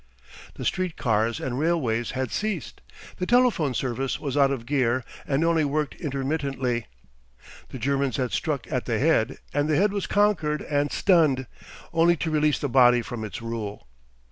The 0.55 0.65
street 0.65 0.97
cars 0.97 1.39
and 1.39 1.59
railways 1.59 2.09
had 2.17 2.31
ceased; 2.31 2.81
the 3.17 3.27
telephone 3.27 3.75
service 3.75 4.19
was 4.19 4.35
out 4.35 4.49
of 4.49 4.65
gear 4.65 5.03
and 5.27 5.43
only 5.45 5.63
worked 5.63 5.93
intermittently. 5.93 6.87
The 7.69 7.77
Germans 7.77 8.17
had 8.17 8.31
struck 8.31 8.65
at 8.71 8.85
the 8.85 8.97
head, 8.97 9.37
and 9.53 9.69
the 9.69 9.77
head 9.77 9.93
was 9.93 10.07
conquered 10.07 10.63
and 10.63 10.91
stunned 10.91 11.45
only 11.93 12.17
to 12.17 12.31
release 12.31 12.57
the 12.57 12.67
body 12.67 13.03
from 13.03 13.23
its 13.23 13.43
rule. 13.43 13.85